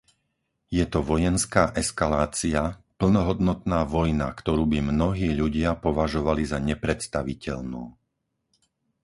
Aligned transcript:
Je 0.77 0.81
to 0.93 0.99
vojenská 1.11 1.63
eskalácia, 1.83 2.61
plnohodnotná 2.99 3.79
vojna, 3.95 4.27
ktorú 4.39 4.63
by 4.73 4.79
mnohí 4.91 5.29
ľudia 5.41 5.71
považovali 5.85 6.41
za 6.51 6.57
nepredstaviteľnú. 6.69 7.83